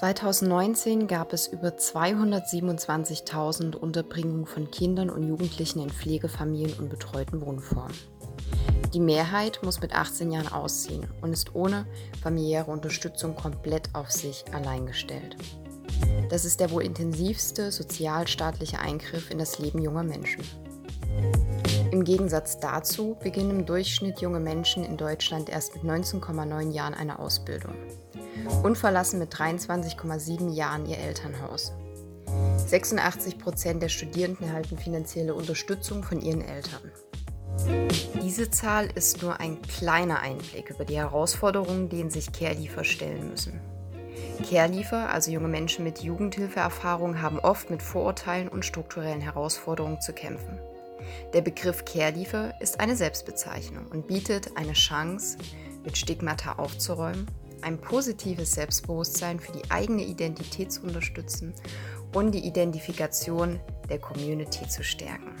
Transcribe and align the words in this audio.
2019 0.00 1.06
gab 1.08 1.34
es 1.34 1.46
über 1.46 1.68
227.000 1.68 3.76
Unterbringungen 3.76 4.46
von 4.46 4.70
Kindern 4.70 5.10
und 5.10 5.28
Jugendlichen 5.28 5.80
in 5.80 5.90
Pflegefamilien 5.90 6.78
und 6.78 6.88
betreuten 6.88 7.42
Wohnformen. 7.42 7.94
Die 8.94 9.00
Mehrheit 9.00 9.60
muss 9.62 9.82
mit 9.82 9.94
18 9.94 10.32
Jahren 10.32 10.48
ausziehen 10.48 11.06
und 11.20 11.34
ist 11.34 11.54
ohne 11.54 11.86
familiäre 12.22 12.70
Unterstützung 12.70 13.36
komplett 13.36 13.94
auf 13.94 14.10
sich 14.10 14.42
allein 14.54 14.86
gestellt. 14.86 15.36
Das 16.30 16.46
ist 16.46 16.60
der 16.60 16.70
wohl 16.70 16.82
intensivste 16.82 17.70
sozialstaatliche 17.70 18.78
Eingriff 18.78 19.30
in 19.30 19.36
das 19.36 19.58
Leben 19.58 19.82
junger 19.82 20.02
Menschen. 20.02 20.42
Im 21.90 22.04
Gegensatz 22.04 22.58
dazu 22.58 23.18
beginnen 23.22 23.50
im 23.50 23.66
Durchschnitt 23.66 24.22
junge 24.22 24.40
Menschen 24.40 24.82
in 24.82 24.96
Deutschland 24.96 25.50
erst 25.50 25.74
mit 25.74 25.84
19,9 25.84 26.70
Jahren 26.70 26.94
eine 26.94 27.18
Ausbildung 27.18 27.74
und 28.62 28.76
verlassen 28.76 29.18
mit 29.18 29.34
23,7 29.34 30.52
Jahren 30.52 30.86
ihr 30.86 30.98
Elternhaus. 30.98 31.72
86 32.66 33.38
Prozent 33.38 33.82
der 33.82 33.88
Studierenden 33.88 34.46
erhalten 34.46 34.78
finanzielle 34.78 35.34
Unterstützung 35.34 36.02
von 36.02 36.20
ihren 36.20 36.42
Eltern. 36.42 36.92
Diese 38.22 38.50
Zahl 38.50 38.88
ist 38.94 39.22
nur 39.22 39.40
ein 39.40 39.60
kleiner 39.62 40.20
Einblick 40.20 40.70
über 40.70 40.84
die 40.84 40.96
Herausforderungen, 40.96 41.88
denen 41.88 42.10
sich 42.10 42.32
Careliefer 42.32 42.84
stellen 42.84 43.28
müssen. 43.28 43.60
Careliefer, 44.48 45.10
also 45.10 45.30
junge 45.30 45.48
Menschen 45.48 45.84
mit 45.84 46.00
Jugendhilfeerfahrung, 46.00 47.20
haben 47.20 47.40
oft 47.40 47.70
mit 47.70 47.82
Vorurteilen 47.82 48.48
und 48.48 48.64
strukturellen 48.64 49.20
Herausforderungen 49.20 50.00
zu 50.00 50.12
kämpfen. 50.12 50.58
Der 51.34 51.40
Begriff 51.40 51.84
Careliefer 51.84 52.54
ist 52.60 52.80
eine 52.80 52.96
Selbstbezeichnung 52.96 53.86
und 53.86 54.06
bietet 54.06 54.56
eine 54.56 54.74
Chance, 54.74 55.38
mit 55.82 55.96
Stigmata 55.96 56.54
aufzuräumen 56.54 57.26
ein 57.62 57.78
positives 57.78 58.52
Selbstbewusstsein 58.52 59.40
für 59.40 59.52
die 59.52 59.70
eigene 59.70 60.04
Identität 60.04 60.72
zu 60.72 60.82
unterstützen 60.82 61.54
und 62.14 62.32
die 62.32 62.46
Identifikation 62.46 63.60
der 63.88 63.98
Community 63.98 64.68
zu 64.68 64.82
stärken. 64.82 65.34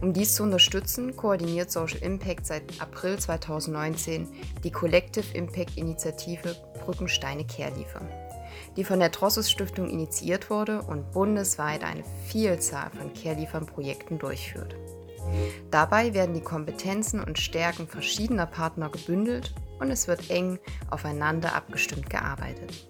Um 0.00 0.12
dies 0.12 0.34
zu 0.34 0.42
unterstützen, 0.42 1.16
koordiniert 1.16 1.70
Social 1.70 1.98
Impact 2.00 2.46
seit 2.46 2.80
April 2.80 3.18
2019 3.18 4.28
die 4.62 4.70
Collective 4.70 5.36
Impact 5.36 5.76
Initiative 5.76 6.56
Brückensteine 6.84 7.44
Kehrliefer, 7.44 8.02
die 8.76 8.84
von 8.84 9.00
der 9.00 9.10
Trossus 9.10 9.50
Stiftung 9.50 9.88
initiiert 9.88 10.50
wurde 10.50 10.82
und 10.82 11.10
bundesweit 11.12 11.82
eine 11.84 12.04
Vielzahl 12.26 12.90
von 12.90 13.12
Kehrliefern-Projekten 13.12 14.18
durchführt. 14.18 14.76
Dabei 15.70 16.12
werden 16.12 16.34
die 16.34 16.42
Kompetenzen 16.42 17.22
und 17.22 17.38
Stärken 17.38 17.88
verschiedener 17.88 18.46
Partner 18.46 18.90
gebündelt 18.90 19.54
und 19.84 19.90
es 19.90 20.08
wird 20.08 20.30
eng 20.30 20.58
aufeinander 20.90 21.54
abgestimmt 21.54 22.08
gearbeitet. 22.08 22.88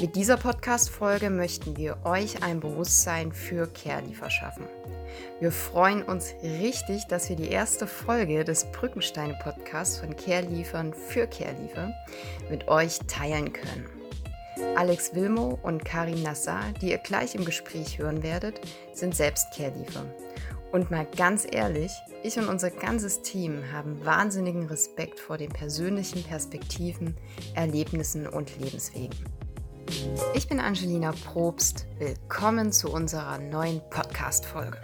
Mit 0.00 0.16
dieser 0.16 0.36
Podcast-Folge 0.36 1.30
möchten 1.30 1.76
wir 1.76 1.98
euch 2.04 2.42
ein 2.42 2.58
Bewusstsein 2.60 3.32
für 3.32 3.68
Careliefer 3.68 4.28
schaffen. 4.28 4.64
Wir 5.40 5.52
freuen 5.52 6.02
uns 6.02 6.34
richtig, 6.42 7.06
dass 7.06 7.28
wir 7.28 7.36
die 7.36 7.50
erste 7.50 7.86
Folge 7.86 8.44
des 8.44 8.64
Brückensteine-Podcasts 8.72 9.98
von 9.98 10.16
Careliefern 10.16 10.92
für 10.92 11.28
Careliefer 11.28 11.94
mit 12.50 12.66
euch 12.66 12.98
teilen 13.06 13.52
können. 13.52 13.86
Alex 14.74 15.14
Wilmo 15.14 15.60
und 15.62 15.84
Karim 15.84 16.22
Nassar, 16.22 16.72
die 16.80 16.90
ihr 16.90 16.98
gleich 16.98 17.36
im 17.36 17.44
Gespräch 17.44 17.98
hören 17.98 18.24
werdet, 18.24 18.60
sind 18.92 19.14
selbst 19.14 19.46
Careliefer 19.56 20.04
und 20.72 20.90
mal 20.90 21.06
ganz 21.16 21.46
ehrlich, 21.50 21.92
ich 22.22 22.38
und 22.38 22.48
unser 22.48 22.70
ganzes 22.70 23.22
Team 23.22 23.62
haben 23.72 24.04
wahnsinnigen 24.04 24.66
Respekt 24.66 25.18
vor 25.18 25.38
den 25.38 25.50
persönlichen 25.50 26.22
Perspektiven, 26.22 27.16
Erlebnissen 27.54 28.26
und 28.26 28.58
Lebenswegen. 28.58 29.18
Ich 30.34 30.46
bin 30.46 30.60
Angelina 30.60 31.12
Probst. 31.24 31.86
Willkommen 31.98 32.70
zu 32.72 32.92
unserer 32.92 33.38
neuen 33.38 33.80
Podcast-Folge. 33.88 34.78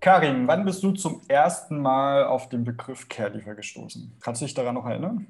Karin, 0.00 0.46
wann 0.46 0.64
bist 0.64 0.82
du 0.82 0.92
zum 0.92 1.22
ersten 1.28 1.80
Mal 1.80 2.24
auf 2.24 2.50
den 2.50 2.64
Begriff 2.64 3.08
Careliefer 3.08 3.54
gestoßen? 3.54 4.16
Kannst 4.20 4.42
du 4.42 4.44
dich 4.44 4.54
daran 4.54 4.74
noch 4.74 4.84
erinnern? 4.84 5.28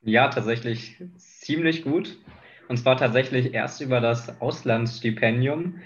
Ja, 0.00 0.28
tatsächlich 0.28 1.02
ziemlich 1.18 1.82
gut. 1.82 2.16
Und 2.68 2.76
zwar 2.78 2.96
tatsächlich 2.96 3.54
erst 3.54 3.80
über 3.80 4.00
das 4.00 4.40
Auslandsstipendium. 4.40 5.80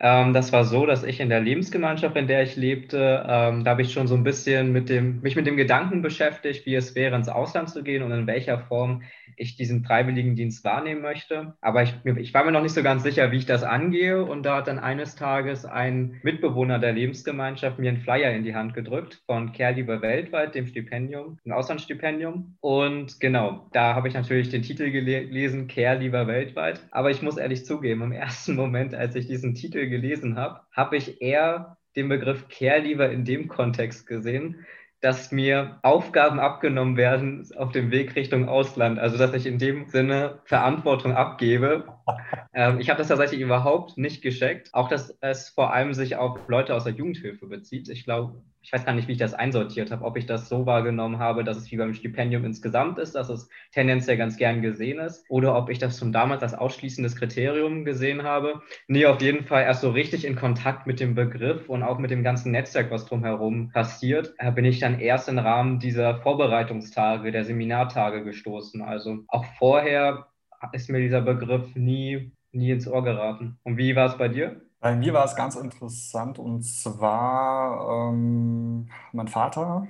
Ähm, 0.00 0.32
das 0.32 0.52
war 0.52 0.64
so, 0.64 0.86
dass 0.86 1.04
ich 1.04 1.20
in 1.20 1.28
der 1.28 1.40
Lebensgemeinschaft, 1.40 2.16
in 2.16 2.26
der 2.26 2.42
ich 2.42 2.56
lebte, 2.56 3.24
ähm, 3.28 3.64
da 3.64 3.70
habe 3.70 3.82
ich 3.82 3.92
schon 3.92 4.06
so 4.06 4.14
ein 4.14 4.24
bisschen 4.24 4.72
mit 4.72 4.88
dem, 4.88 5.20
mich 5.22 5.36
mit 5.36 5.46
dem 5.46 5.56
Gedanken 5.56 6.02
beschäftigt, 6.02 6.66
wie 6.66 6.74
es 6.74 6.94
wäre, 6.94 7.16
ins 7.16 7.28
Ausland 7.28 7.70
zu 7.70 7.82
gehen 7.82 8.02
und 8.02 8.12
in 8.12 8.26
welcher 8.26 8.58
Form 8.58 9.02
ich 9.36 9.56
diesen 9.56 9.84
Freiwilligendienst 9.84 10.64
wahrnehmen 10.64 11.02
möchte. 11.02 11.54
Aber 11.60 11.82
ich, 11.82 11.94
ich 12.04 12.34
war 12.34 12.44
mir 12.44 12.52
noch 12.52 12.62
nicht 12.62 12.74
so 12.74 12.82
ganz 12.82 13.02
sicher, 13.02 13.30
wie 13.30 13.38
ich 13.38 13.46
das 13.46 13.62
angehe. 13.62 14.24
Und 14.24 14.44
da 14.44 14.56
hat 14.56 14.68
dann 14.68 14.78
eines 14.78 15.16
Tages 15.16 15.64
ein 15.64 16.20
Mitbewohner 16.22 16.78
der 16.78 16.92
Lebensgemeinschaft 16.92 17.78
mir 17.78 17.90
einen 17.90 18.00
Flyer 18.00 18.32
in 18.32 18.44
die 18.44 18.54
Hand 18.54 18.74
gedrückt 18.74 19.22
von 19.26 19.52
Care 19.52 19.74
Weltweit, 19.74 20.54
dem 20.54 20.66
Stipendium, 20.66 21.38
ein 21.44 21.52
Auslandsstipendium. 21.52 22.56
Und 22.60 23.20
genau, 23.20 23.68
da 23.72 23.94
habe 23.94 24.08
ich 24.08 24.14
natürlich 24.14 24.50
den 24.50 24.62
Titel 24.62 24.90
gelesen, 24.90 25.68
Care 25.68 26.00
Weltweit. 26.00 26.80
Aber 26.90 27.10
ich 27.10 27.22
muss 27.22 27.36
ehrlich 27.36 27.64
zugeben, 27.64 28.02
im 28.02 28.12
ersten 28.24 28.54
Moment, 28.54 28.94
als 28.94 29.14
ich 29.14 29.26
diesen 29.26 29.54
Titel 29.54 29.88
gelesen 29.88 30.36
habe, 30.36 30.60
habe 30.72 30.96
ich 30.96 31.20
eher 31.20 31.76
den 31.96 32.08
Begriff 32.08 32.48
Care 32.48 33.12
in 33.12 33.24
dem 33.24 33.48
Kontext 33.48 34.06
gesehen, 34.06 34.64
dass 35.04 35.30
mir 35.30 35.78
Aufgaben 35.82 36.40
abgenommen 36.40 36.96
werden 36.96 37.46
auf 37.58 37.72
dem 37.72 37.90
Weg 37.90 38.16
Richtung 38.16 38.48
Ausland. 38.48 38.98
Also 38.98 39.18
dass 39.18 39.34
ich 39.34 39.44
in 39.44 39.58
dem 39.58 39.86
Sinne 39.90 40.38
Verantwortung 40.46 41.12
abgebe. 41.12 41.84
Ähm, 42.56 42.78
ich 42.78 42.88
habe 42.88 42.98
das 42.98 43.08
tatsächlich 43.08 43.40
überhaupt 43.40 43.98
nicht 43.98 44.22
gescheckt. 44.22 44.70
Auch 44.72 44.88
dass 44.88 45.18
es 45.20 45.48
vor 45.48 45.72
allem 45.72 45.92
sich 45.92 46.14
auf 46.14 46.38
Leute 46.46 46.74
aus 46.76 46.84
der 46.84 46.92
Jugendhilfe 46.92 47.48
bezieht. 47.48 47.88
Ich 47.88 48.04
glaube, 48.04 48.44
ich 48.64 48.72
weiß 48.72 48.86
gar 48.86 48.94
nicht, 48.94 49.08
wie 49.08 49.12
ich 49.12 49.18
das 49.18 49.34
einsortiert 49.34 49.90
habe, 49.90 50.04
ob 50.04 50.16
ich 50.16 50.24
das 50.24 50.48
so 50.48 50.64
wahrgenommen 50.64 51.18
habe, 51.18 51.44
dass 51.44 51.58
es 51.58 51.70
wie 51.70 51.76
beim 51.76 51.92
Stipendium 51.92 52.44
insgesamt 52.44 52.98
ist, 52.98 53.14
dass 53.14 53.28
es 53.28 53.48
tendenziell 53.72 54.16
ganz 54.16 54.38
gern 54.38 54.62
gesehen 54.62 55.00
ist, 55.00 55.26
oder 55.28 55.54
ob 55.56 55.68
ich 55.68 55.78
das 55.78 55.98
schon 55.98 56.12
damals 56.12 56.42
als 56.42 56.54
ausschließendes 56.54 57.14
Kriterium 57.16 57.84
gesehen 57.84 58.22
habe. 58.22 58.62
Nee, 58.88 59.04
auf 59.04 59.20
jeden 59.20 59.44
Fall 59.44 59.64
erst 59.64 59.82
so 59.82 59.90
richtig 59.90 60.24
in 60.24 60.34
Kontakt 60.34 60.86
mit 60.86 60.98
dem 60.98 61.14
Begriff 61.14 61.68
und 61.68 61.82
auch 61.82 61.98
mit 61.98 62.10
dem 62.10 62.22
ganzen 62.22 62.52
Netzwerk, 62.52 62.90
was 62.90 63.04
drumherum 63.04 63.70
passiert, 63.70 64.34
äh, 64.38 64.50
bin 64.50 64.64
ich 64.64 64.80
dann 64.80 64.98
erst 64.98 65.28
im 65.28 65.38
Rahmen 65.38 65.78
dieser 65.78 66.16
Vorbereitungstage, 66.22 67.32
der 67.32 67.44
Seminartage 67.44 68.24
gestoßen. 68.24 68.80
Also 68.80 69.24
auch 69.28 69.44
vorher 69.58 70.28
ist 70.72 70.90
mir 70.90 71.00
dieser 71.00 71.20
Begriff 71.20 71.74
nie, 71.74 72.32
nie 72.52 72.70
ins 72.70 72.88
Ohr 72.88 73.02
geraten. 73.02 73.58
Und 73.62 73.76
wie 73.76 73.94
war 73.96 74.06
es 74.06 74.18
bei 74.18 74.28
dir? 74.28 74.60
Bei 74.80 74.94
mir 74.94 75.14
war 75.14 75.24
es 75.24 75.34
ganz 75.34 75.56
interessant 75.56 76.38
und 76.38 76.62
zwar 76.62 78.10
ähm, 78.10 78.90
mein 79.12 79.28
Vater 79.28 79.88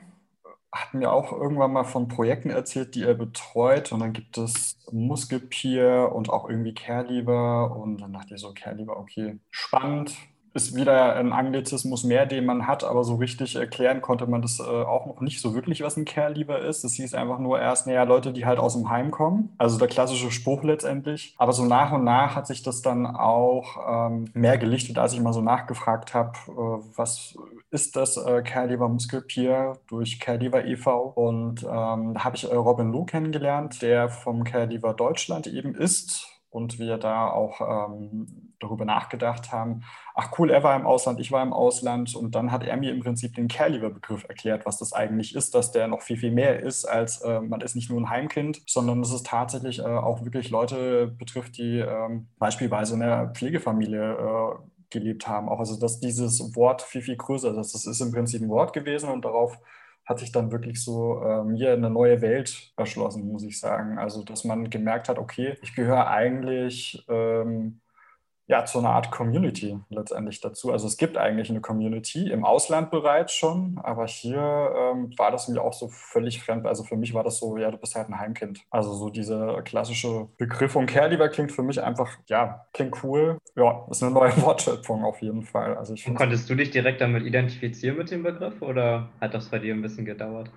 hat 0.75 0.93
mir 0.93 1.13
auch 1.13 1.33
irgendwann 1.33 1.73
mal 1.73 1.85
von 1.85 2.09
Projekten 2.09 2.51
erzählt, 2.51 2.95
die 2.95 3.05
er 3.05 3.15
betreut 3.15 3.93
und 3.93 4.01
dann 4.01 4.13
gibt 4.13 4.39
es 4.39 4.77
Muskelpier 4.91 6.11
und 6.13 6.31
auch 6.31 6.49
irgendwie 6.49 6.75
Care 6.75 7.71
und 7.71 8.01
dann 8.01 8.13
dachte 8.13 8.35
ich 8.35 8.41
so, 8.41 8.53
Care 8.53 8.77
okay, 8.89 9.39
spannend, 9.51 10.17
ist 10.55 10.77
wieder 10.77 11.17
ein 11.17 11.33
Anglizismus 11.33 12.05
mehr, 12.05 12.27
den 12.27 12.47
man 12.47 12.69
hat, 12.69 12.85
aber 12.85 13.03
so 13.03 13.17
richtig 13.17 13.57
erklären 13.57 14.01
konnte 14.01 14.27
man 14.29 14.41
das 14.41 14.61
äh, 14.61 14.63
auch 14.63 15.05
noch 15.07 15.21
nicht 15.21 15.41
so 15.41 15.53
wirklich, 15.53 15.83
was 15.83 15.97
ein 15.97 16.05
Care-Lieber 16.05 16.61
ist. 16.61 16.85
Das 16.85 16.95
hieß 16.95 17.15
einfach 17.15 17.41
nur 17.41 17.61
erst, 17.61 17.89
naja, 17.89 18.05
Leute, 18.05 18.33
die 18.33 18.47
halt 18.47 18.61
aus 18.61 18.75
dem 18.75 18.89
Heim 18.89 19.11
kommen. 19.11 19.53
Also 19.59 19.79
der 19.79 19.89
klassische 19.89 20.31
Spruch 20.31 20.63
letztendlich. 20.63 21.35
Aber 21.39 21.53
so 21.53 21.65
nach 21.65 21.91
und 21.91 22.05
nach 22.05 22.37
hat 22.37 22.47
sich 22.47 22.63
das 22.63 22.83
dann 22.83 23.05
auch 23.05 24.09
ähm, 24.09 24.31
mehr 24.33 24.57
gelichtet, 24.57 24.97
als 24.97 25.13
ich 25.13 25.21
mal 25.21 25.33
so 25.33 25.41
nachgefragt 25.41 26.15
habe, 26.15 26.39
äh, 26.49 26.97
was 26.97 27.37
ist 27.73 27.97
das 27.97 28.17
äh, 28.17 28.43
Care-Lieber 28.43 28.89
Muskelpier 28.89 29.73
durch 29.89 30.21
Care-Lieber 30.21 30.65
e.V. 30.65 31.03
Und 31.17 31.65
ähm, 31.65 32.15
da 32.15 32.25
habe 32.25 32.37
ich 32.37 32.45
äh, 32.45 32.55
Robin 32.55 32.93
Lou 32.93 33.05
kennengelernt, 33.05 33.83
der 33.83 34.09
vom 34.09 34.45
Care-Lieber 34.45 34.95
Deutschland 34.95 35.49
eben 35.49 35.75
ist 35.75 36.29
und 36.51 36.79
wir 36.79 36.99
da 36.99 37.29
auch 37.29 37.89
ähm, 37.91 38.44
darüber 38.61 38.85
nachgedacht 38.85 39.53
haben, 39.53 39.83
ach 40.15 40.31
cool, 40.39 40.51
er 40.51 40.63
war 40.63 40.77
im 40.77 40.87
Ausland, 40.87 41.21
ich 41.21 41.33
war 41.33 41.43
im 41.43 41.53
Ausland 41.53 42.15
und 42.15 42.35
dann 42.35 42.53
hat 42.53 42.65
er 42.65 42.77
mir 42.77 42.93
im 42.93 43.01
Prinzip 43.01 43.35
den 43.35 43.49
Care-Leaver-Begriff 43.49 44.25
erklärt, 44.29 44.67
was 44.67 44.79
das 44.79 44.93
eigentlich 44.93 45.35
ist, 45.35 45.55
dass 45.55 45.73
der 45.73 45.89
noch 45.89 46.03
viel, 46.03 46.17
viel 46.17 46.33
mehr 46.33 46.61
ist, 46.61 46.85
als 46.85 47.21
äh, 47.23 47.41
man 47.41 47.61
ist 47.61 47.75
nicht 47.75 47.91
nur 47.91 48.01
ein 48.01 48.11
Heimkind, 48.11 48.63
sondern 48.67 49.01
dass 49.01 49.13
es 49.13 49.23
tatsächlich 49.23 49.81
äh, 49.81 49.83
auch 49.83 50.25
wirklich 50.25 50.51
Leute 50.51 51.07
betrifft, 51.07 51.59
die 51.59 51.79
äh, 51.79 52.21
beispielsweise 52.39 52.95
in 52.95 53.03
einer 53.03 53.29
Pflegefamilie 53.29 54.13
äh, 54.13 54.55
gelebt 54.91 55.29
haben. 55.29 55.49
Auch 55.49 55.59
also, 55.59 55.79
dass 55.79 56.01
dieses 56.01 56.55
Wort 56.57 56.83
viel, 56.83 57.03
viel 57.03 57.17
größer 57.17 57.57
ist. 57.59 57.75
Das 57.75 57.87
ist 57.87 58.01
im 58.01 58.13
Prinzip 58.13 58.41
ein 58.41 58.49
Wort 58.49 58.73
gewesen 58.73 59.11
und 59.11 59.25
darauf 59.25 59.59
hat 60.07 60.19
sich 60.19 60.33
dann 60.33 60.53
wirklich 60.53 60.83
so 60.83 61.23
äh, 61.23 61.45
mir 61.45 61.73
eine 61.73 61.91
neue 61.91 62.21
Welt 62.21 62.73
erschlossen, 62.77 63.27
muss 63.27 63.43
ich 63.43 63.59
sagen. 63.59 63.99
Also, 63.99 64.23
dass 64.23 64.45
man 64.45 64.71
gemerkt 64.71 65.09
hat, 65.09 65.19
okay, 65.19 65.57
ich 65.63 65.75
gehöre 65.75 66.09
eigentlich 66.09 67.05
ähm, 67.09 67.81
ja, 68.47 68.65
zu 68.67 68.79
einer 68.79 68.91
Art 68.91 69.11
Community 69.11 69.79
letztendlich 69.89 70.41
dazu. 70.41 70.71
Also 70.71 70.87
es 70.87 70.99
gibt 70.99 71.17
eigentlich 71.17 71.49
eine 71.49 71.63
Community 71.63 72.31
im 72.31 72.45
Ausland 72.45 72.91
bereits 72.91 73.33
schon, 73.33 73.81
aber 73.83 74.07
hier 74.07 74.37
ähm, 74.39 75.13
war 75.17 75.31
das 75.31 75.49
mir 75.49 75.63
auch 75.63 75.73
so 75.73 75.89
völlig 75.89 76.43
fremd. 76.43 76.67
Also 76.67 76.85
für 76.85 76.97
mich 76.97 77.15
war 77.15 77.25
das 77.25 77.39
so, 77.39 77.57
ja, 77.57 77.71
du 77.71 77.79
bist 77.79 77.95
halt 77.95 78.09
ein 78.09 78.19
Heimkind. 78.19 78.61
Also 78.71 78.93
so 78.93 79.09
dieser 79.09 79.63
klassische 79.63 80.29
Begriff 80.37 80.73
von 80.73 80.87
Care-Lieber 80.87 81.29
klingt 81.31 81.53
für 81.53 81.63
mich 81.63 81.83
einfach, 81.83 82.19
ja, 82.29 82.67
klingt 82.75 83.03
cool. 83.03 83.39
Ja, 83.57 83.87
ist 83.91 84.03
eine 84.03 84.13
neue 84.13 84.37
Wortschöpfung 84.43 85.05
auf 85.05 85.23
jeden 85.23 85.43
Fall. 85.43 85.77
Also 85.77 85.95
ich 85.95 86.05
konntest 86.15 86.49
du 86.51 86.55
dich 86.55 86.71
direkt 86.71 87.01
damit 87.01 87.25
identifizieren 87.25 87.97
mit 87.97 88.11
dem 88.11 88.23
Begriff 88.23 88.61
oder 88.61 89.09
hat 89.21 89.33
das 89.33 89.49
bei 89.49 89.59
dir 89.59 89.75
ein 89.75 89.83
bisschen 89.83 90.05
gedauert? 90.05 90.51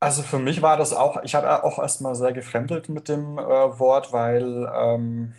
Also 0.00 0.22
für 0.22 0.38
mich 0.38 0.62
war 0.62 0.76
das 0.76 0.92
auch, 0.92 1.22
ich 1.22 1.34
habe 1.34 1.64
auch 1.64 1.78
erstmal 1.78 2.14
sehr 2.14 2.32
gefremdelt 2.32 2.88
mit 2.88 3.08
dem 3.08 3.38
äh, 3.38 3.42
Wort, 3.42 4.12
weil 4.12 4.70
ähm, 4.74 5.34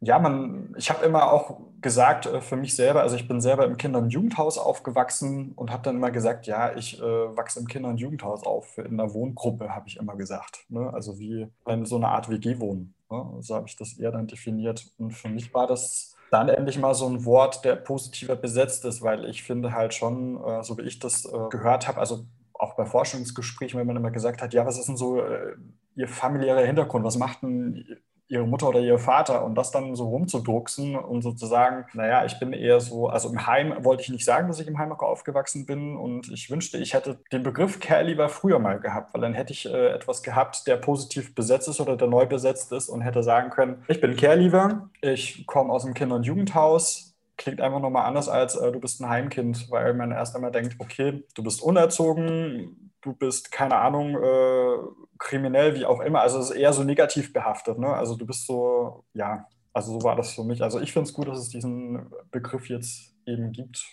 ja, 0.00 0.18
man, 0.18 0.74
ich 0.76 0.90
habe 0.90 1.04
immer 1.04 1.32
auch 1.32 1.58
gesagt 1.80 2.26
äh, 2.26 2.40
für 2.40 2.56
mich 2.56 2.76
selber, 2.76 3.02
also 3.02 3.16
ich 3.16 3.28
bin 3.28 3.40
selber 3.40 3.64
im 3.64 3.76
Kinder- 3.76 3.98
und 3.98 4.10
Jugendhaus 4.10 4.58
aufgewachsen 4.58 5.52
und 5.56 5.70
habe 5.70 5.82
dann 5.82 5.96
immer 5.96 6.10
gesagt, 6.10 6.46
ja, 6.46 6.74
ich 6.76 7.00
äh, 7.00 7.02
wachse 7.02 7.60
im 7.60 7.66
Kinder- 7.66 7.88
und 7.88 7.98
Jugendhaus 7.98 8.44
auf, 8.44 8.78
in 8.78 9.00
einer 9.00 9.12
Wohngruppe, 9.14 9.74
habe 9.74 9.88
ich 9.88 9.96
immer 9.96 10.16
gesagt. 10.16 10.64
Ne? 10.68 10.92
Also 10.92 11.18
wie 11.18 11.46
in 11.66 11.84
so 11.86 11.96
einer 11.96 12.08
Art 12.08 12.28
WG-Wohnen. 12.28 12.94
Ne? 13.10 13.36
So 13.40 13.54
habe 13.54 13.68
ich 13.68 13.76
das 13.76 13.94
eher 13.98 14.12
dann 14.12 14.26
definiert. 14.26 14.86
Und 14.98 15.12
für 15.12 15.28
mich 15.28 15.54
war 15.54 15.66
das 15.66 16.14
dann 16.30 16.48
endlich 16.48 16.78
mal 16.78 16.94
so 16.94 17.08
ein 17.08 17.24
Wort, 17.24 17.64
der 17.64 17.76
positiver 17.76 18.36
besetzt 18.36 18.84
ist, 18.84 19.02
weil 19.02 19.24
ich 19.26 19.42
finde 19.42 19.72
halt 19.72 19.94
schon, 19.94 20.42
äh, 20.44 20.62
so 20.62 20.76
wie 20.76 20.82
ich 20.82 20.98
das 20.98 21.24
äh, 21.24 21.48
gehört 21.50 21.88
habe, 21.88 21.98
also 22.00 22.26
auch 22.52 22.74
bei 22.74 22.86
Forschungsgesprächen, 22.86 23.78
wenn 23.78 23.86
man 23.86 23.96
immer 23.96 24.10
gesagt 24.10 24.42
hat, 24.42 24.54
ja, 24.54 24.66
was 24.66 24.78
ist 24.78 24.88
denn 24.88 24.96
so 24.96 25.20
äh, 25.20 25.54
Ihr 25.94 26.08
familiärer 26.08 26.62
Hintergrund? 26.62 27.04
Was 27.04 27.16
macht 27.16 27.42
denn 27.42 27.86
ihre 28.28 28.46
Mutter 28.46 28.68
oder 28.68 28.80
ihr 28.80 28.98
Vater 28.98 29.44
und 29.44 29.54
das 29.54 29.70
dann 29.70 29.94
so 29.94 30.08
rumzudrucksen 30.08 30.96
und 30.96 31.22
sozusagen, 31.22 31.86
naja, 31.94 32.24
ich 32.24 32.38
bin 32.38 32.52
eher 32.52 32.80
so, 32.80 33.08
also 33.08 33.28
im 33.28 33.46
Heim 33.46 33.84
wollte 33.84 34.02
ich 34.02 34.08
nicht 34.08 34.24
sagen, 34.24 34.48
dass 34.48 34.58
ich 34.58 34.66
im 34.66 34.78
Heimacker 34.78 35.06
aufgewachsen 35.06 35.64
bin 35.64 35.96
und 35.96 36.30
ich 36.32 36.50
wünschte, 36.50 36.78
ich 36.78 36.94
hätte 36.94 37.20
den 37.32 37.42
Begriff 37.42 37.78
Kerl 37.78 38.06
lieber 38.06 38.28
früher 38.28 38.58
mal 38.58 38.80
gehabt, 38.80 39.14
weil 39.14 39.20
dann 39.20 39.34
hätte 39.34 39.52
ich 39.52 39.66
äh, 39.66 39.88
etwas 39.88 40.22
gehabt, 40.22 40.66
der 40.66 40.76
positiv 40.76 41.34
besetzt 41.34 41.68
ist 41.68 41.80
oder 41.80 41.96
der 41.96 42.08
neu 42.08 42.26
besetzt 42.26 42.72
ist 42.72 42.88
und 42.88 43.02
hätte 43.02 43.22
sagen 43.22 43.50
können, 43.50 43.84
ich 43.88 44.00
bin 44.00 44.16
Kerl 44.16 44.40
lieber, 44.40 44.90
ich 45.00 45.46
komme 45.46 45.72
aus 45.72 45.84
dem 45.84 45.94
Kinder- 45.94 46.16
und 46.16 46.26
Jugendhaus, 46.26 47.14
klingt 47.36 47.60
einfach 47.60 47.80
nochmal 47.80 48.06
anders 48.06 48.28
als 48.28 48.56
äh, 48.56 48.72
du 48.72 48.80
bist 48.80 49.00
ein 49.00 49.08
Heimkind, 49.08 49.70
weil 49.70 49.94
man 49.94 50.10
erst 50.10 50.34
einmal 50.34 50.52
denkt, 50.52 50.76
okay, 50.78 51.22
du 51.34 51.42
bist 51.42 51.62
unerzogen, 51.62 52.85
du 53.06 53.14
bist, 53.14 53.50
keine 53.50 53.76
Ahnung, 53.76 54.16
äh, 54.16 54.76
kriminell, 55.18 55.74
wie 55.74 55.86
auch 55.86 56.00
immer. 56.00 56.20
Also 56.20 56.38
es 56.38 56.50
ist 56.50 56.56
eher 56.56 56.72
so 56.72 56.84
negativ 56.84 57.32
behaftet. 57.32 57.78
Ne? 57.78 57.88
Also 57.88 58.16
du 58.16 58.26
bist 58.26 58.46
so, 58.46 59.04
ja, 59.14 59.46
also 59.72 59.98
so 59.98 60.02
war 60.04 60.16
das 60.16 60.34
für 60.34 60.44
mich. 60.44 60.62
Also 60.62 60.80
ich 60.80 60.92
finde 60.92 61.08
es 61.08 61.14
gut, 61.14 61.28
dass 61.28 61.38
es 61.38 61.48
diesen 61.48 62.10
Begriff 62.30 62.68
jetzt 62.68 63.14
eben 63.26 63.52
gibt. 63.52 63.86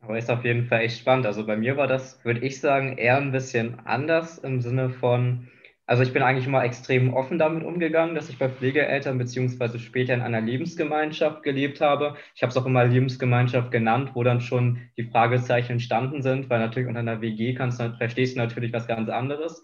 Aber 0.00 0.18
ist 0.18 0.30
auf 0.30 0.44
jeden 0.44 0.66
Fall 0.66 0.80
echt 0.80 0.98
spannend. 0.98 1.26
Also 1.26 1.46
bei 1.46 1.56
mir 1.56 1.76
war 1.76 1.86
das, 1.86 2.22
würde 2.24 2.40
ich 2.40 2.60
sagen, 2.60 2.98
eher 2.98 3.18
ein 3.18 3.30
bisschen 3.30 3.78
anders 3.86 4.38
im 4.38 4.60
Sinne 4.60 4.90
von, 4.90 5.48
also 5.86 6.02
ich 6.02 6.12
bin 6.12 6.22
eigentlich 6.22 6.46
immer 6.46 6.64
extrem 6.64 7.12
offen 7.12 7.38
damit 7.38 7.64
umgegangen, 7.64 8.14
dass 8.14 8.28
ich 8.28 8.38
bei 8.38 8.48
Pflegeeltern 8.48 9.18
beziehungsweise 9.18 9.78
später 9.78 10.14
in 10.14 10.22
einer 10.22 10.40
Lebensgemeinschaft 10.40 11.42
gelebt 11.42 11.80
habe. 11.80 12.16
Ich 12.34 12.42
habe 12.42 12.50
es 12.50 12.56
auch 12.56 12.66
immer 12.66 12.84
Lebensgemeinschaft 12.84 13.70
genannt, 13.72 14.12
wo 14.14 14.22
dann 14.22 14.40
schon 14.40 14.80
die 14.96 15.04
Fragezeichen 15.04 15.72
entstanden 15.72 16.22
sind, 16.22 16.48
weil 16.48 16.60
natürlich 16.60 16.88
unter 16.88 17.00
einer 17.00 17.20
WG 17.20 17.54
kannst 17.54 17.80
du, 17.80 17.94
verstehst 17.96 18.36
du 18.36 18.38
natürlich 18.38 18.72
was 18.72 18.86
ganz 18.86 19.08
anderes. 19.08 19.62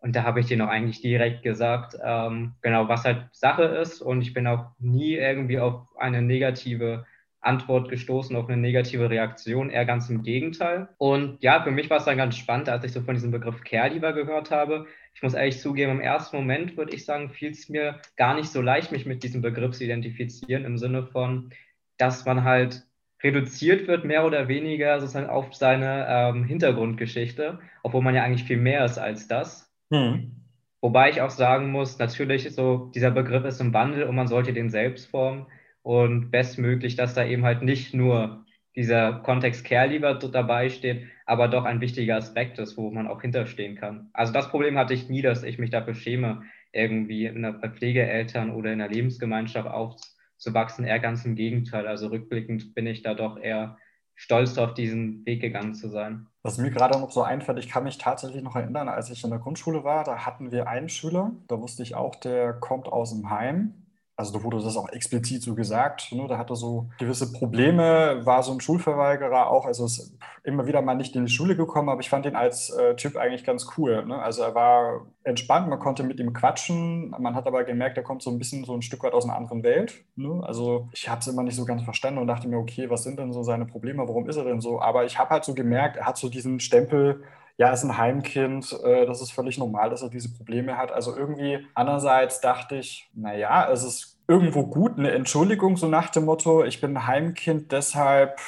Und 0.00 0.16
da 0.16 0.24
habe 0.24 0.40
ich 0.40 0.46
denen 0.46 0.62
auch 0.62 0.68
eigentlich 0.68 1.00
direkt 1.00 1.44
gesagt, 1.44 1.96
ähm, 2.04 2.54
genau, 2.60 2.88
was 2.88 3.04
halt 3.04 3.28
Sache 3.30 3.62
ist. 3.62 4.02
Und 4.02 4.20
ich 4.20 4.34
bin 4.34 4.48
auch 4.48 4.72
nie 4.80 5.14
irgendwie 5.14 5.60
auf 5.60 5.86
eine 5.96 6.22
negative 6.22 7.06
Antwort 7.42 7.88
gestoßen, 7.90 8.36
auf 8.36 8.48
eine 8.48 8.56
negative 8.56 9.10
Reaktion, 9.10 9.68
eher 9.68 9.84
ganz 9.84 10.08
im 10.08 10.22
Gegenteil. 10.22 10.88
Und 10.96 11.42
ja, 11.42 11.62
für 11.62 11.72
mich 11.72 11.90
war 11.90 11.98
es 11.98 12.04
dann 12.04 12.16
ganz 12.16 12.36
spannend, 12.36 12.68
als 12.68 12.84
ich 12.84 12.92
so 12.92 13.02
von 13.02 13.14
diesem 13.14 13.32
Begriff 13.32 13.62
Care-Lieber 13.64 14.12
gehört 14.12 14.50
habe. 14.50 14.86
Ich 15.14 15.22
muss 15.22 15.34
ehrlich 15.34 15.58
zugeben, 15.58 15.92
im 15.92 16.00
ersten 16.00 16.36
Moment 16.36 16.76
würde 16.76 16.94
ich 16.94 17.04
sagen, 17.04 17.30
fiel 17.30 17.50
es 17.50 17.68
mir 17.68 18.00
gar 18.16 18.34
nicht 18.34 18.48
so 18.48 18.62
leicht, 18.62 18.92
mich 18.92 19.06
mit 19.06 19.24
diesem 19.24 19.42
Begriff 19.42 19.72
zu 19.72 19.84
identifizieren, 19.84 20.64
im 20.64 20.78
Sinne 20.78 21.02
von, 21.02 21.50
dass 21.98 22.24
man 22.24 22.44
halt 22.44 22.84
reduziert 23.22 23.88
wird, 23.88 24.04
mehr 24.04 24.24
oder 24.24 24.46
weniger 24.46 25.00
sozusagen 25.00 25.28
auf 25.28 25.52
seine 25.52 26.06
ähm, 26.08 26.44
Hintergrundgeschichte, 26.44 27.58
obwohl 27.82 28.02
man 28.02 28.14
ja 28.14 28.22
eigentlich 28.22 28.44
viel 28.44 28.56
mehr 28.56 28.84
ist 28.84 28.98
als 28.98 29.26
das. 29.26 29.72
Hm. 29.92 30.36
Wobei 30.80 31.10
ich 31.10 31.20
auch 31.20 31.30
sagen 31.30 31.70
muss, 31.70 31.98
natürlich 31.98 32.52
so, 32.54 32.90
dieser 32.94 33.10
Begriff 33.10 33.44
ist 33.44 33.60
im 33.60 33.74
Wandel 33.74 34.04
und 34.04 34.16
man 34.16 34.26
sollte 34.26 34.52
den 34.52 34.70
selbst 34.70 35.10
formen 35.10 35.46
und 35.82 36.30
bestmöglich, 36.30 36.96
dass 36.96 37.14
da 37.14 37.24
eben 37.24 37.44
halt 37.44 37.62
nicht 37.62 37.94
nur 37.94 38.44
dieser 38.74 39.14
Kontext 39.20 39.64
Care-Lieber 39.64 40.14
dabei 40.14 40.68
steht, 40.70 41.06
aber 41.26 41.48
doch 41.48 41.64
ein 41.64 41.80
wichtiger 41.80 42.16
Aspekt 42.16 42.58
ist, 42.58 42.76
wo 42.76 42.90
man 42.90 43.06
auch 43.06 43.20
hinterstehen 43.20 43.76
kann. 43.76 44.08
Also 44.12 44.32
das 44.32 44.48
Problem 44.48 44.78
hatte 44.78 44.94
ich 44.94 45.08
nie, 45.08 45.22
dass 45.22 45.42
ich 45.42 45.58
mich 45.58 45.70
dafür 45.70 45.94
schäme, 45.94 46.42
irgendwie 46.72 47.26
in 47.26 47.44
einer 47.44 47.58
Pflegeeltern 47.68 48.50
oder 48.50 48.72
in 48.72 48.80
einer 48.80 48.92
Lebensgemeinschaft 48.92 49.68
aufzuwachsen. 49.68 50.86
Eher 50.86 51.00
ganz 51.00 51.24
im 51.26 51.34
Gegenteil. 51.34 51.86
Also 51.86 52.08
rückblickend 52.08 52.74
bin 52.74 52.86
ich 52.86 53.02
da 53.02 53.12
doch 53.12 53.38
eher 53.38 53.76
stolz 54.14 54.56
auf 54.56 54.72
diesen 54.72 55.24
Weg 55.26 55.42
gegangen 55.42 55.74
zu 55.74 55.88
sein. 55.88 56.26
Was 56.42 56.58
mir 56.58 56.70
gerade 56.70 56.98
noch 56.98 57.10
so 57.10 57.22
einfällt, 57.22 57.58
ich 57.58 57.68
kann 57.68 57.84
mich 57.84 57.98
tatsächlich 57.98 58.42
noch 58.42 58.56
erinnern, 58.56 58.88
als 58.88 59.10
ich 59.10 59.22
in 59.22 59.30
der 59.30 59.38
Grundschule 59.38 59.84
war, 59.84 60.04
da 60.04 60.24
hatten 60.24 60.50
wir 60.50 60.66
einen 60.66 60.88
Schüler, 60.88 61.32
da 61.48 61.60
wusste 61.60 61.82
ich 61.82 61.94
auch, 61.94 62.16
der 62.16 62.52
kommt 62.52 62.86
aus 62.86 63.12
dem 63.12 63.30
Heim 63.30 63.81
also 64.22 64.38
da 64.38 64.44
wurde 64.44 64.60
das 64.62 64.76
auch 64.76 64.88
explizit 64.90 65.42
so 65.42 65.56
gesagt, 65.56 66.12
ne? 66.12 66.28
da 66.28 66.38
hatte 66.38 66.54
so 66.54 66.88
gewisse 66.98 67.32
Probleme, 67.32 68.24
war 68.24 68.44
so 68.44 68.52
ein 68.52 68.60
Schulverweigerer 68.60 69.50
auch, 69.50 69.66
also 69.66 69.84
ist 69.84 70.16
immer 70.44 70.64
wieder 70.64 70.80
mal 70.80 70.94
nicht 70.94 71.16
in 71.16 71.24
die 71.24 71.32
Schule 71.32 71.56
gekommen, 71.56 71.88
aber 71.88 72.00
ich 72.00 72.08
fand 72.08 72.24
ihn 72.24 72.36
als 72.36 72.70
äh, 72.70 72.94
Typ 72.94 73.16
eigentlich 73.16 73.42
ganz 73.42 73.66
cool. 73.76 74.06
Ne? 74.06 74.16
Also 74.16 74.42
er 74.42 74.54
war 74.54 75.06
entspannt, 75.24 75.68
man 75.68 75.80
konnte 75.80 76.04
mit 76.04 76.20
ihm 76.20 76.32
quatschen, 76.32 77.10
man 77.18 77.34
hat 77.34 77.48
aber 77.48 77.64
gemerkt, 77.64 77.96
er 77.96 78.04
kommt 78.04 78.22
so 78.22 78.30
ein 78.30 78.38
bisschen 78.38 78.64
so 78.64 78.74
ein 78.74 78.82
Stück 78.82 79.02
weit 79.02 79.12
aus 79.12 79.24
einer 79.24 79.34
anderen 79.34 79.64
Welt. 79.64 80.04
Ne? 80.14 80.40
Also 80.44 80.88
ich 80.92 81.08
habe 81.08 81.20
es 81.20 81.26
immer 81.26 81.42
nicht 81.42 81.56
so 81.56 81.64
ganz 81.64 81.82
verstanden 81.82 82.20
und 82.20 82.28
dachte 82.28 82.46
mir, 82.46 82.58
okay, 82.58 82.88
was 82.88 83.02
sind 83.02 83.18
denn 83.18 83.32
so 83.32 83.42
seine 83.42 83.66
Probleme, 83.66 84.06
warum 84.06 84.28
ist 84.28 84.36
er 84.36 84.44
denn 84.44 84.60
so? 84.60 84.80
Aber 84.80 85.04
ich 85.04 85.18
habe 85.18 85.30
halt 85.30 85.44
so 85.44 85.54
gemerkt, 85.54 85.96
er 85.96 86.06
hat 86.06 86.16
so 86.16 86.28
diesen 86.28 86.60
Stempel, 86.60 87.24
ja, 87.56 87.72
ist 87.72 87.84
ein 87.84 87.98
Heimkind, 87.98 88.72
äh, 88.84 89.04
das 89.04 89.20
ist 89.20 89.32
völlig 89.32 89.58
normal, 89.58 89.90
dass 89.90 90.02
er 90.02 90.10
diese 90.10 90.32
Probleme 90.32 90.76
hat. 90.76 90.92
Also 90.92 91.16
irgendwie 91.16 91.66
andererseits 91.74 92.40
dachte 92.40 92.76
ich, 92.76 93.10
naja, 93.14 93.70
es 93.70 93.84
ist 93.84 94.11
irgendwo 94.26 94.66
gut, 94.66 94.98
eine 94.98 95.10
Entschuldigung, 95.10 95.76
so 95.76 95.88
nach 95.88 96.10
dem 96.10 96.24
Motto, 96.24 96.64
ich 96.64 96.80
bin 96.80 97.06
Heimkind, 97.06 97.72
deshalb 97.72 98.40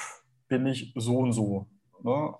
bin 0.48 0.66
ich 0.66 0.92
so 0.94 1.18
und 1.18 1.32
so. 1.32 1.66
Ne? 2.02 2.34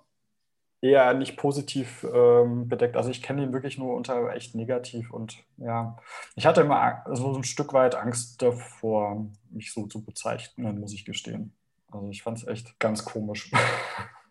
Eher 0.81 1.13
nicht 1.13 1.37
positiv 1.37 2.05
ähm, 2.13 2.67
bedeckt. 2.67 2.95
Also 2.95 3.09
ich 3.09 3.23
kenne 3.23 3.43
ihn 3.43 3.53
wirklich 3.53 3.77
nur 3.77 3.95
unter 3.95 4.33
echt 4.33 4.55
negativ 4.55 5.11
und 5.11 5.43
ja, 5.57 5.97
ich 6.35 6.45
hatte 6.45 6.61
immer 6.61 7.03
so 7.13 7.35
ein 7.35 7.43
Stück 7.43 7.73
weit 7.73 7.95
Angst 7.95 8.41
davor, 8.41 9.25
mich 9.49 9.73
so 9.73 9.87
zu 9.87 10.03
bezeichnen, 10.03 10.79
muss 10.79 10.93
ich 10.93 11.05
gestehen. 11.05 11.53
Also 11.91 12.09
ich 12.09 12.21
fand 12.21 12.37
es 12.37 12.47
echt 12.47 12.79
ganz 12.79 13.05
komisch. 13.05 13.51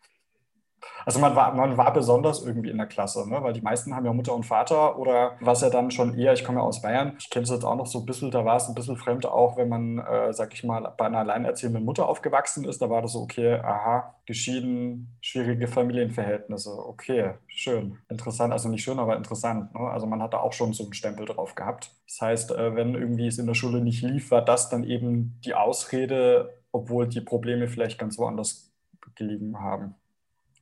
Also 1.04 1.20
man 1.20 1.37
war, 1.37 1.54
man 1.54 1.76
war 1.76 1.92
besonders 1.92 2.42
irgendwie 2.42 2.70
in 2.70 2.78
der 2.78 2.87
Klasse, 2.87 3.28
ne? 3.28 3.42
weil 3.42 3.52
die 3.52 3.61
meisten 3.61 3.94
haben 3.94 4.06
ja 4.06 4.12
Mutter 4.12 4.34
und 4.34 4.44
Vater 4.44 4.99
oder 4.99 5.32
was 5.40 5.61
ja 5.61 5.70
dann 5.70 5.90
schon 5.90 6.18
eher, 6.18 6.32
ich 6.32 6.44
komme 6.44 6.58
ja 6.58 6.64
aus 6.64 6.82
Bayern, 6.82 7.16
ich 7.18 7.30
kenne 7.30 7.44
es 7.44 7.50
jetzt 7.50 7.64
auch 7.64 7.76
noch 7.76 7.87
so 7.87 8.00
ein 8.00 8.06
bisschen, 8.06 8.30
da 8.30 8.44
war 8.44 8.56
es 8.56 8.68
ein 8.68 8.75
bisschen 8.75 8.96
fremd 8.96 9.26
auch, 9.26 9.56
wenn 9.56 9.68
man, 9.68 9.99
äh, 9.99 10.32
sag 10.32 10.52
ich 10.54 10.64
mal, 10.64 10.92
bei 10.96 11.06
einer 11.06 11.18
alleinerziehenden 11.18 11.84
Mutter 11.84 12.08
aufgewachsen 12.08 12.64
ist, 12.64 12.80
da 12.80 12.90
war 12.90 13.02
das 13.02 13.12
so, 13.12 13.20
okay, 13.20 13.54
aha, 13.54 14.14
geschieden, 14.26 15.16
schwierige 15.20 15.68
Familienverhältnisse, 15.68 16.70
okay, 16.70 17.34
schön, 17.46 17.99
interessant, 18.08 18.52
also 18.52 18.68
nicht 18.68 18.82
schön, 18.82 18.99
aber 18.99 19.16
interessant. 19.16 19.75
Ne? 19.75 19.80
Also 19.80 20.06
man 20.06 20.23
hatte 20.23 20.40
auch 20.40 20.52
schon 20.52 20.73
so 20.73 20.84
einen 20.84 20.94
Stempel 20.94 21.26
drauf 21.26 21.54
gehabt. 21.54 21.90
Das 22.06 22.20
heißt, 22.20 22.50
äh, 22.52 22.75
wenn 22.75 22.94
irgendwie 22.94 23.26
es 23.26 23.38
in 23.38 23.46
der 23.46 23.54
Schule 23.54 23.80
nicht 23.80 24.02
lief, 24.02 24.30
war 24.30 24.44
das 24.44 24.68
dann 24.70 24.84
eben 24.84 25.38
die 25.44 25.54
Ausrede, 25.54 26.54
obwohl 26.73 27.08
die 27.08 27.20
Probleme 27.20 27.68
vielleicht 27.68 27.99
ganz 27.99 28.18
woanders 28.18 28.73
gelegen 29.14 29.61
haben. 29.61 29.94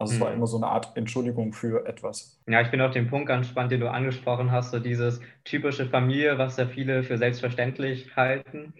Also 0.02 0.14
es 0.14 0.20
war 0.20 0.30
mhm. 0.30 0.36
immer 0.36 0.46
so 0.46 0.56
eine 0.56 0.66
Art 0.66 0.96
Entschuldigung 0.96 1.52
für 1.52 1.86
etwas. 1.86 2.38
Ja, 2.46 2.60
ich 2.60 2.68
finde 2.68 2.86
auch 2.86 2.90
den 2.90 3.08
Punkt 3.08 3.28
ganz 3.28 3.48
spannend, 3.48 3.72
den 3.72 3.80
du 3.80 3.90
angesprochen 3.90 4.50
hast, 4.50 4.72
so 4.72 4.78
dieses 4.78 5.20
typische 5.44 5.86
Familie, 5.86 6.38
was 6.38 6.56
ja 6.56 6.66
viele 6.66 7.02
für 7.04 7.16
selbstverständlich 7.16 8.16
halten. 8.16 8.74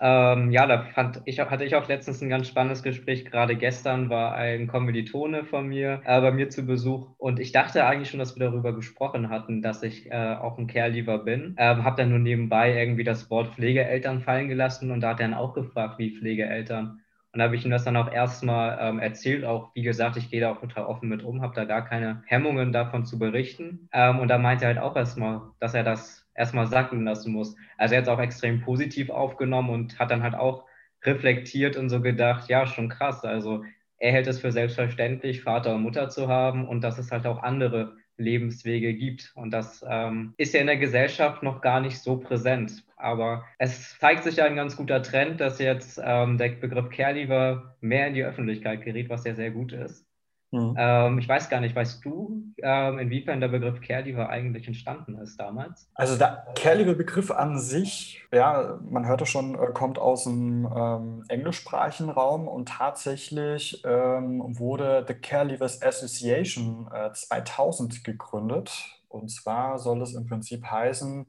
Ähm, 0.00 0.50
ja, 0.50 0.66
da 0.66 0.82
fand 0.82 1.22
ich, 1.24 1.38
hatte 1.38 1.64
ich 1.64 1.76
auch 1.76 1.86
letztens 1.86 2.20
ein 2.20 2.28
ganz 2.28 2.48
spannendes 2.48 2.82
Gespräch. 2.82 3.24
Gerade 3.24 3.54
gestern 3.54 4.10
war 4.10 4.34
ein 4.34 4.66
Kommilitone 4.66 5.44
von 5.44 5.68
mir 5.68 6.02
äh, 6.04 6.20
bei 6.20 6.32
mir 6.32 6.50
zu 6.50 6.66
Besuch 6.66 7.08
und 7.18 7.38
ich 7.38 7.52
dachte 7.52 7.86
eigentlich 7.86 8.10
schon, 8.10 8.18
dass 8.18 8.36
wir 8.36 8.44
darüber 8.44 8.74
gesprochen 8.74 9.30
hatten, 9.30 9.62
dass 9.62 9.84
ich 9.84 10.10
äh, 10.10 10.34
auch 10.34 10.58
ein 10.58 10.66
Care-Lieber 10.66 11.18
bin. 11.18 11.54
Ähm, 11.58 11.84
habe 11.84 11.96
dann 11.96 12.10
nur 12.10 12.18
nebenbei 12.18 12.76
irgendwie 12.76 13.04
das 13.04 13.30
Wort 13.30 13.54
Pflegeeltern 13.54 14.20
fallen 14.20 14.48
gelassen 14.48 14.90
und 14.90 15.00
da 15.00 15.10
hat 15.10 15.20
er 15.20 15.28
dann 15.28 15.38
auch 15.38 15.54
gefragt, 15.54 15.98
wie 15.98 16.18
Pflegeeltern. 16.18 17.00
Und 17.34 17.40
da 17.40 17.46
habe 17.46 17.56
ich 17.56 17.64
ihm 17.64 17.72
das 17.72 17.82
dann 17.82 17.96
auch 17.96 18.12
erstmal 18.12 18.78
ähm, 18.80 19.00
erzählt. 19.00 19.44
Auch 19.44 19.74
wie 19.74 19.82
gesagt, 19.82 20.16
ich 20.16 20.30
gehe 20.30 20.40
da 20.40 20.52
auch 20.52 20.60
total 20.60 20.84
offen 20.84 21.08
mit 21.08 21.24
um, 21.24 21.42
habe 21.42 21.52
da 21.56 21.64
gar 21.64 21.84
keine 21.84 22.22
Hemmungen 22.26 22.72
davon 22.72 23.04
zu 23.04 23.18
berichten. 23.18 23.88
Ähm, 23.92 24.20
und 24.20 24.28
da 24.28 24.38
meinte 24.38 24.64
er 24.64 24.68
halt 24.68 24.78
auch 24.78 24.94
erstmal, 24.94 25.42
dass 25.58 25.74
er 25.74 25.82
das 25.82 26.28
erstmal 26.36 26.68
sacken 26.68 27.04
lassen 27.04 27.32
muss. 27.32 27.56
Also 27.76 27.94
er 27.94 27.98
hat 27.98 28.06
es 28.06 28.08
auch 28.08 28.20
extrem 28.20 28.60
positiv 28.60 29.10
aufgenommen 29.10 29.70
und 29.70 29.98
hat 29.98 30.12
dann 30.12 30.22
halt 30.22 30.36
auch 30.36 30.64
reflektiert 31.02 31.76
und 31.76 31.90
so 31.90 32.00
gedacht, 32.00 32.48
ja, 32.48 32.66
schon 32.66 32.88
krass. 32.88 33.24
Also 33.24 33.64
er 33.98 34.12
hält 34.12 34.28
es 34.28 34.40
für 34.40 34.52
selbstverständlich, 34.52 35.42
Vater 35.42 35.74
und 35.74 35.82
Mutter 35.82 36.08
zu 36.10 36.28
haben 36.28 36.68
und 36.68 36.82
dass 36.82 36.98
es 36.98 37.10
halt 37.10 37.26
auch 37.26 37.42
andere 37.42 37.96
Lebenswege 38.16 38.94
gibt. 38.94 39.32
Und 39.34 39.50
das 39.50 39.84
ähm, 39.88 40.34
ist 40.36 40.54
ja 40.54 40.60
in 40.60 40.68
der 40.68 40.76
Gesellschaft 40.76 41.42
noch 41.42 41.60
gar 41.60 41.80
nicht 41.80 41.98
so 41.98 42.16
präsent. 42.18 42.84
Aber 43.04 43.44
es 43.58 43.98
zeigt 43.98 44.24
sich 44.24 44.36
ja 44.36 44.46
ein 44.46 44.56
ganz 44.56 44.76
guter 44.76 45.02
Trend, 45.02 45.40
dass 45.40 45.58
jetzt 45.58 46.00
ähm, 46.02 46.38
der 46.38 46.48
Begriff 46.48 46.88
Care-Leaver 46.90 47.76
mehr 47.80 48.08
in 48.08 48.14
die 48.14 48.24
Öffentlichkeit 48.24 48.82
gerät, 48.82 49.10
was 49.10 49.24
ja 49.24 49.34
sehr 49.34 49.50
gut 49.50 49.72
ist. 49.72 50.06
Mhm. 50.54 50.76
Ähm, 50.78 51.18
ich 51.18 51.28
weiß 51.28 51.50
gar 51.50 51.60
nicht, 51.60 51.74
weißt 51.74 52.04
du, 52.04 52.44
ähm, 52.62 52.98
inwiefern 53.00 53.40
der 53.40 53.48
Begriff 53.48 53.80
Care-Leaver 53.80 54.28
eigentlich 54.28 54.68
entstanden 54.68 55.18
ist 55.18 55.36
damals? 55.36 55.90
Also 55.94 56.16
der 56.16 56.46
Care-Leaver-Begriff 56.54 57.32
an 57.32 57.58
sich, 57.58 58.24
ja, 58.32 58.78
man 58.88 59.06
hörte 59.06 59.26
schon, 59.26 59.56
äh, 59.56 59.72
kommt 59.72 59.98
aus 59.98 60.24
dem 60.24 60.64
ähm, 60.74 61.24
englischsprachigen 61.28 62.08
Raum 62.08 62.46
und 62.46 62.68
tatsächlich 62.68 63.82
ähm, 63.84 64.58
wurde 64.58 65.04
the 65.08 65.14
Care-Leavers 65.14 65.82
Association 65.82 66.88
äh, 66.92 67.12
2000 67.12 68.04
gegründet. 68.04 69.00
Und 69.08 69.30
zwar 69.30 69.78
soll 69.78 70.02
es 70.02 70.14
im 70.14 70.26
Prinzip 70.26 70.64
heißen, 70.64 71.26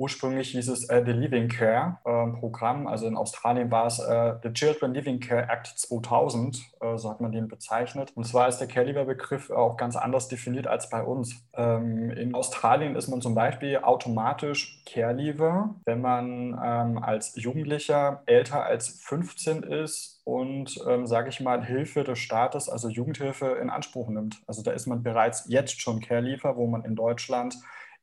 Ursprünglich 0.00 0.52
hieß 0.52 0.70
es 0.70 0.88
äh, 0.88 1.02
The 1.04 1.12
Living 1.12 1.48
Care 1.48 1.98
äh, 2.06 2.38
Programm, 2.38 2.86
also 2.86 3.06
in 3.06 3.18
Australien 3.18 3.70
war 3.70 3.84
es 3.84 3.98
äh, 3.98 4.34
The 4.42 4.50
Children 4.50 4.94
Living 4.94 5.20
Care 5.20 5.46
Act 5.50 5.66
2000, 5.66 6.56
äh, 6.80 6.96
so 6.96 7.10
hat 7.10 7.20
man 7.20 7.32
den 7.32 7.48
bezeichnet. 7.48 8.10
Und 8.14 8.24
zwar 8.24 8.48
ist 8.48 8.56
der 8.56 8.66
Care-Leaver-Begriff 8.66 9.50
auch 9.50 9.76
ganz 9.76 9.96
anders 9.96 10.28
definiert 10.28 10.66
als 10.66 10.88
bei 10.88 11.02
uns. 11.02 11.44
Ähm, 11.52 12.10
in 12.12 12.34
Australien 12.34 12.96
ist 12.96 13.08
man 13.08 13.20
zum 13.20 13.34
Beispiel 13.34 13.76
automatisch 13.76 14.82
Care-Leaver, 14.86 15.74
wenn 15.84 16.00
man 16.00 16.58
ähm, 16.64 16.96
als 16.96 17.34
Jugendlicher 17.36 18.22
älter 18.24 18.64
als 18.64 19.02
15 19.02 19.64
ist 19.64 20.22
und, 20.24 20.82
ähm, 20.88 21.06
sage 21.06 21.28
ich 21.28 21.40
mal, 21.40 21.62
Hilfe 21.62 22.04
des 22.04 22.20
Staates, 22.20 22.70
also 22.70 22.88
Jugendhilfe, 22.88 23.58
in 23.60 23.68
Anspruch 23.68 24.08
nimmt. 24.08 24.40
Also 24.46 24.62
da 24.62 24.70
ist 24.70 24.86
man 24.86 25.02
bereits 25.02 25.44
jetzt 25.48 25.78
schon 25.78 26.00
Care-Leaver, 26.00 26.56
wo 26.56 26.66
man 26.66 26.86
in 26.86 26.96
Deutschland 26.96 27.54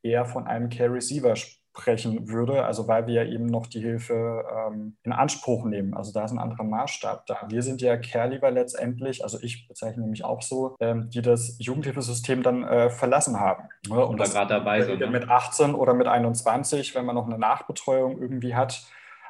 eher 0.03 0.25
von 0.25 0.45
einem 0.45 0.69
Care-Receiver 0.69 1.35
spricht 1.35 1.57
sprechen 1.77 2.27
würde, 2.27 2.65
also 2.65 2.88
weil 2.88 3.07
wir 3.07 3.25
eben 3.25 3.46
noch 3.46 3.67
die 3.67 3.79
Hilfe 3.79 4.43
ähm, 4.51 4.98
in 5.03 5.12
Anspruch 5.12 5.65
nehmen. 5.65 5.93
Also 5.93 6.12
da 6.12 6.25
ist 6.25 6.31
ein 6.31 6.39
anderer 6.39 6.63
Maßstab 6.63 7.25
da. 7.27 7.38
Wir 7.50 7.62
sind 7.62 7.81
ja 7.81 7.98
Care-Leaver 7.98 8.51
letztendlich, 8.51 9.24
also 9.24 9.38
ich 9.41 9.67
bezeichne 9.67 10.05
mich 10.07 10.25
auch 10.25 10.41
so, 10.41 10.75
ähm, 10.79 11.10
die 11.10 11.22
das 11.22 11.55
Jugendhilfesystem 11.60 12.41
dann 12.43 12.63
äh, 12.63 12.89
verlassen 12.89 13.39
haben. 13.39 13.69
Ne? 13.88 14.03
Und 14.05 14.15
oder 14.15 14.29
gerade 14.29 14.53
dabei 14.53 14.81
sind. 14.81 15.00
Ne? 15.00 15.07
Mit 15.07 15.29
18 15.29 15.75
oder 15.75 15.93
mit 15.93 16.07
21, 16.07 16.96
wenn 16.96 17.05
man 17.05 17.15
noch 17.15 17.27
eine 17.27 17.38
Nachbetreuung 17.38 18.19
irgendwie 18.19 18.55
hat, 18.55 18.84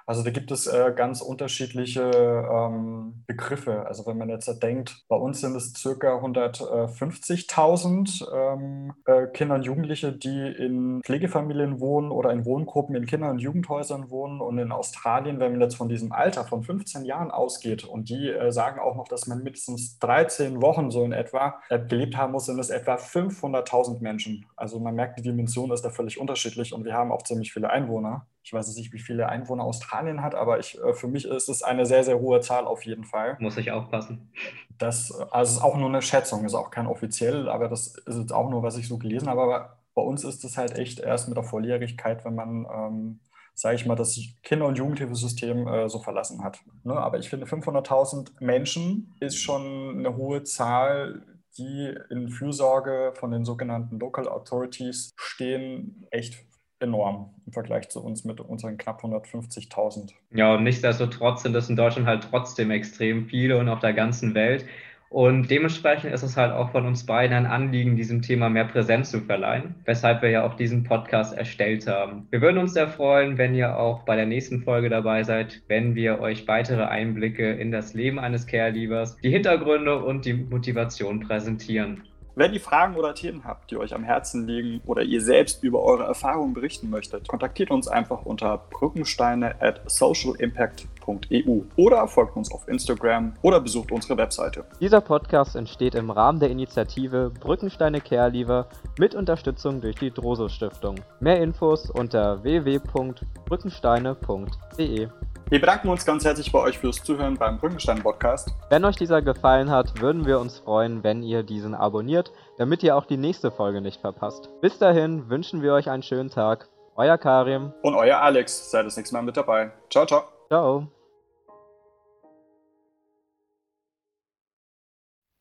also 0.07 0.23
da 0.23 0.31
gibt 0.31 0.49
es 0.51 0.67
äh, 0.67 0.93
ganz 0.95 1.19
unterschiedliche 1.19 2.01
ähm, 2.01 3.25
Begriffe. 3.27 3.85
Also 3.87 4.05
wenn 4.05 4.17
man 4.17 4.29
jetzt 4.29 4.47
denkt, 4.63 5.03
bei 5.09 5.17
uns 5.17 5.41
sind 5.41 5.53
es 5.53 5.73
circa 5.73 6.17
150.000 6.17 8.25
ähm, 8.33 8.93
äh, 9.05 9.27
Kinder 9.27 9.55
und 9.55 9.63
Jugendliche, 9.63 10.13
die 10.13 10.47
in 10.47 11.01
Pflegefamilien 11.03 11.81
wohnen 11.81 12.11
oder 12.11 12.31
in 12.31 12.45
Wohngruppen 12.45 12.95
in 12.95 13.05
Kinder- 13.05 13.29
und 13.29 13.39
Jugendhäusern 13.39 14.09
wohnen. 14.09 14.39
Und 14.39 14.59
in 14.59 14.71
Australien, 14.71 15.41
wenn 15.41 15.51
man 15.51 15.59
jetzt 15.59 15.75
von 15.75 15.89
diesem 15.89 16.13
Alter 16.13 16.45
von 16.45 16.63
15 16.63 17.03
Jahren 17.03 17.29
ausgeht 17.29 17.83
und 17.83 18.07
die 18.07 18.29
äh, 18.29 18.53
sagen 18.53 18.79
auch 18.79 18.95
noch, 18.95 19.09
dass 19.09 19.27
man 19.27 19.43
mindestens 19.43 19.99
13 19.99 20.61
Wochen 20.61 20.89
so 20.89 21.03
in 21.03 21.11
etwa 21.11 21.59
äh, 21.67 21.79
gelebt 21.79 22.15
haben 22.15 22.31
muss, 22.31 22.45
sind 22.45 22.59
es 22.59 22.69
etwa 22.69 22.95
500.000 22.95 24.01
Menschen. 24.01 24.45
Also 24.55 24.79
man 24.79 24.95
merkt, 24.95 25.19
die 25.19 25.23
Dimension 25.23 25.69
ist 25.71 25.81
da 25.81 25.89
völlig 25.89 26.17
unterschiedlich 26.17 26.73
und 26.73 26.85
wir 26.85 26.93
haben 26.93 27.11
auch 27.11 27.23
ziemlich 27.23 27.51
viele 27.51 27.69
Einwohner. 27.69 28.25
Ich 28.47 28.53
weiß 28.53 28.73
nicht, 28.77 28.93
wie 28.93 28.99
viele 28.99 29.27
Einwohner 29.27 29.65
Australien 29.65 30.21
hat, 30.21 30.33
aber 30.33 30.57
ich, 30.57 30.81
äh, 30.81 30.93
für 30.93 31.09
mich 31.09 31.25
ist 31.25 31.49
es 31.49 31.63
eine 31.63 31.85
sehr, 31.85 32.05
sehr 32.05 32.17
hohe 32.21 32.39
Zahl 32.39 32.65
auf 32.65 32.85
jeden 32.85 33.03
Fall. 33.03 33.35
Muss 33.41 33.57
ich 33.57 33.71
aufpassen. 33.71 34.31
Das 34.77 35.11
also 35.11 35.57
ist 35.57 35.61
auch 35.61 35.75
nur 35.75 35.89
eine 35.89 36.01
Schätzung, 36.01 36.45
ist 36.45 36.53
auch 36.53 36.71
kein 36.71 36.87
offiziell, 36.87 37.49
aber 37.49 37.67
das 37.67 37.97
ist 37.97 38.17
jetzt 38.17 38.31
auch 38.31 38.49
nur, 38.49 38.63
was 38.63 38.77
ich 38.77 38.87
so 38.87 38.97
gelesen 38.97 39.27
habe. 39.27 39.41
Aber 39.41 39.79
bei 39.93 40.01
uns 40.01 40.23
ist 40.23 40.45
es 40.45 40.55
halt 40.55 40.77
echt 40.77 41.01
erst 41.01 41.27
mit 41.27 41.35
der 41.35 41.43
Volljährigkeit, 41.43 42.23
wenn 42.23 42.35
man, 42.35 42.65
ähm, 42.73 43.19
sage 43.53 43.75
ich 43.75 43.85
mal, 43.85 43.95
das 43.95 44.17
Kinder- 44.43 44.67
und 44.67 44.77
Jugendhilfesystem 44.77 45.67
äh, 45.67 45.89
so 45.89 45.99
verlassen 45.99 46.41
hat. 46.41 46.61
Ne? 46.85 46.93
Aber 46.93 47.19
ich 47.19 47.29
finde, 47.29 47.47
500.000 47.47 48.31
Menschen 48.39 49.13
ist 49.19 49.41
schon 49.41 49.99
eine 49.99 50.15
hohe 50.15 50.43
Zahl, 50.43 51.21
die 51.57 51.93
in 52.09 52.29
Fürsorge 52.29 53.11
von 53.15 53.31
den 53.31 53.43
sogenannten 53.43 53.99
Local 53.99 54.29
Authorities 54.29 55.11
stehen, 55.17 56.07
echt 56.11 56.46
enorm 56.79 57.33
im 57.45 57.53
Vergleich 57.53 57.89
zu 57.89 58.03
uns 58.03 58.23
mit 58.25 58.39
unseren 58.39 58.77
knapp 58.77 59.03
150.000. 59.03 60.11
Ja, 60.31 60.55
und 60.55 60.63
nichtsdestotrotz 60.63 61.43
sind 61.43 61.53
das 61.53 61.69
in 61.69 61.75
Deutschland 61.75 62.07
halt 62.07 62.27
trotzdem 62.29 62.71
extrem 62.71 63.25
viele 63.25 63.57
und 63.57 63.69
auf 63.69 63.79
der 63.79 63.93
ganzen 63.93 64.33
Welt. 64.33 64.65
Und 65.09 65.49
dementsprechend 65.49 66.13
ist 66.13 66.23
es 66.23 66.35
halt 66.35 66.51
auch 66.51 66.71
von 66.71 66.85
uns 66.85 67.05
beiden 67.05 67.35
ein 67.35 67.45
Anliegen, 67.45 67.95
diesem 67.95 68.21
Thema 68.21 68.49
mehr 68.49 68.65
Präsenz 68.65 69.09
zu 69.09 69.21
verleihen, 69.21 69.75
weshalb 69.85 70.21
wir 70.21 70.29
ja 70.29 70.45
auch 70.45 70.55
diesen 70.55 70.83
Podcast 70.83 71.33
erstellt 71.33 71.87
haben. 71.87 72.27
Wir 72.29 72.41
würden 72.41 72.57
uns 72.57 72.73
sehr 72.73 72.89
freuen, 72.89 73.37
wenn 73.37 73.55
ihr 73.55 73.77
auch 73.77 74.03
bei 74.03 74.17
der 74.17 74.25
nächsten 74.25 74.63
Folge 74.63 74.89
dabei 74.89 75.23
seid, 75.23 75.61
wenn 75.69 75.95
wir 75.95 76.19
euch 76.19 76.45
weitere 76.49 76.83
Einblicke 76.83 77.53
in 77.53 77.71
das 77.71 77.93
Leben 77.93 78.19
eines 78.19 78.47
Care-Liebers, 78.47 79.15
die 79.23 79.29
Hintergründe 79.29 80.03
und 80.03 80.25
die 80.25 80.33
Motivation 80.33 81.21
präsentieren. 81.21 82.03
Wenn 82.37 82.53
ihr 82.53 82.61
Fragen 82.61 82.95
oder 82.97 83.15
Themen 83.15 83.45
habt, 83.45 83.71
die 83.71 83.77
euch 83.77 83.95
am 83.95 84.03
Herzen 84.03 84.45
liegen 84.45 84.79
oder 84.85 85.01
ihr 85.01 85.23
selbst 85.23 85.63
über 85.63 85.81
eure 85.81 86.03
Erfahrungen 86.03 86.53
berichten 86.53 86.87
möchtet, 86.87 87.27
kontaktiert 87.27 87.71
uns 87.71 87.87
einfach 87.87 88.27
unter 88.27 88.59
brückensteine 88.69 89.59
at 89.59 89.81
socialimpact.eu 89.89 91.61
oder 91.77 92.07
folgt 92.07 92.37
uns 92.37 92.51
auf 92.51 92.67
Instagram 92.67 93.33
oder 93.41 93.59
besucht 93.59 93.91
unsere 93.91 94.17
Webseite. 94.17 94.65
Dieser 94.79 95.01
Podcast 95.01 95.55
entsteht 95.55 95.95
im 95.95 96.11
Rahmen 96.11 96.39
der 96.39 96.51
Initiative 96.51 97.31
Brückensteine 97.39 98.01
Care 98.01 98.29
Leaver 98.29 98.67
mit 98.99 99.15
Unterstützung 99.15 99.81
durch 99.81 99.95
die 99.95 100.11
Droso 100.11 100.47
Stiftung. 100.47 100.99
Mehr 101.19 101.41
Infos 101.41 101.89
unter 101.89 102.43
www.brückensteine.de. 102.43 105.07
Wir 105.49 105.61
bedanken 105.61 105.87
uns 105.87 106.05
ganz 106.05 106.25
herzlich 106.25 106.51
bei 106.51 106.59
euch 106.59 106.77
fürs 106.77 107.01
Zuhören 107.01 107.37
beim 107.37 107.57
Brückenstein 107.57 108.03
Podcast. 108.03 108.49
Wenn 108.69 108.83
euch 108.83 108.97
dieser 108.97 109.21
gefallen 109.21 109.71
hat, 109.71 110.01
würden 110.01 110.25
wir 110.25 110.41
uns 110.41 110.59
freuen, 110.59 111.05
wenn 111.05 111.23
ihr 111.23 111.41
diesen 111.41 111.73
abonniert, 111.73 112.33
damit 112.57 112.83
ihr 112.83 112.97
auch 112.97 113.05
die 113.05 113.15
nächste 113.15 113.49
Folge 113.49 113.79
nicht 113.79 114.01
verpasst. 114.01 114.49
Bis 114.59 114.77
dahin 114.77 115.29
wünschen 115.29 115.61
wir 115.61 115.73
euch 115.73 115.89
einen 115.89 116.03
schönen 116.03 116.29
Tag. 116.29 116.67
Euer 116.97 117.17
Karim. 117.17 117.71
Und 117.81 117.95
euer 117.95 118.17
Alex. 118.17 118.71
Seid 118.71 118.87
das 118.87 118.97
nächste 118.97 119.15
Mal 119.15 119.21
mit 119.21 119.37
dabei. 119.37 119.71
Ciao, 119.89 120.05
ciao. 120.05 120.25
Ciao. 120.49 120.91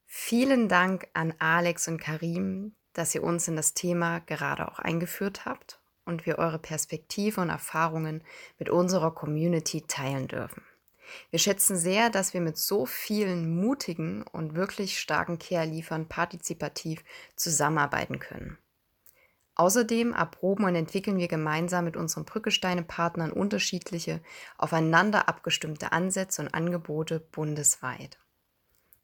Vielen 0.04 0.68
Dank 0.68 1.08
an 1.14 1.34
Alex 1.40 1.88
und 1.88 1.98
Karim, 1.98 2.76
dass 2.92 3.12
ihr 3.12 3.24
uns 3.24 3.48
in 3.48 3.56
das 3.56 3.74
Thema 3.74 4.20
gerade 4.20 4.68
auch 4.68 4.78
eingeführt 4.78 5.46
habt 5.46 5.80
und 6.06 6.24
wir 6.24 6.38
eure 6.38 6.58
Perspektive 6.58 7.40
und 7.40 7.50
Erfahrungen 7.50 8.22
mit 8.58 8.70
unserer 8.70 9.14
Community 9.14 9.82
teilen 9.86 10.28
dürfen. 10.28 10.62
Wir 11.30 11.38
schätzen 11.38 11.76
sehr, 11.76 12.10
dass 12.10 12.34
wir 12.34 12.40
mit 12.40 12.56
so 12.56 12.86
vielen 12.86 13.60
mutigen 13.60 14.22
und 14.22 14.54
wirklich 14.54 14.98
starken 14.98 15.38
Care-Liefern 15.38 16.08
partizipativ 16.08 17.04
zusammenarbeiten 17.36 18.18
können. 18.18 18.58
Außerdem 19.54 20.12
erproben 20.12 20.64
und 20.64 20.74
entwickeln 20.74 21.16
wir 21.16 21.28
gemeinsam 21.28 21.84
mit 21.84 21.96
unseren 21.96 22.26
Brückesteine-Partnern 22.26 23.32
unterschiedliche, 23.32 24.20
aufeinander 24.58 25.28
abgestimmte 25.28 25.92
Ansätze 25.92 26.42
und 26.42 26.52
Angebote 26.52 27.20
bundesweit. 27.20 28.18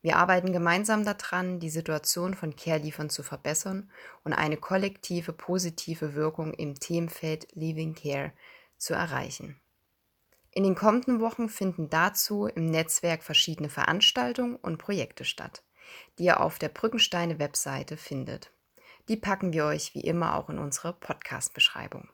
Wir 0.02 0.16
arbeiten 0.16 0.52
gemeinsam 0.52 1.04
daran, 1.04 1.60
die 1.60 1.70
Situation 1.70 2.34
von 2.34 2.56
Care-Liefern 2.56 3.08
zu 3.08 3.22
verbessern 3.22 3.88
und 4.24 4.32
eine 4.32 4.56
kollektive 4.56 5.32
positive 5.32 6.14
Wirkung 6.14 6.52
im 6.54 6.74
Themenfeld 6.74 7.46
Living 7.54 7.94
Care 7.94 8.32
zu 8.76 8.94
erreichen. 8.94 9.60
In 10.50 10.64
den 10.64 10.74
kommenden 10.74 11.20
Wochen 11.20 11.48
finden 11.48 11.88
dazu 11.88 12.46
im 12.46 12.70
Netzwerk 12.70 13.22
verschiedene 13.22 13.70
Veranstaltungen 13.70 14.56
und 14.56 14.76
Projekte 14.76 15.24
statt, 15.24 15.62
die 16.18 16.24
ihr 16.24 16.40
auf 16.40 16.58
der 16.58 16.68
Brückensteine 16.68 17.38
Webseite 17.38 17.96
findet. 17.96 18.52
Die 19.08 19.16
packen 19.16 19.52
wir 19.52 19.64
euch 19.64 19.94
wie 19.94 20.02
immer 20.02 20.36
auch 20.36 20.50
in 20.50 20.58
unsere 20.58 20.92
Podcast-Beschreibung. 20.92 22.10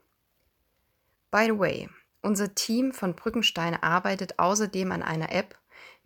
By 1.30 1.46
the 1.46 1.58
way, 1.58 1.88
unser 2.22 2.54
Team 2.54 2.92
von 2.92 3.16
Brückensteine 3.16 3.82
arbeitet 3.82 4.38
außerdem 4.38 4.92
an 4.92 5.02
einer 5.02 5.32
App, 5.32 5.57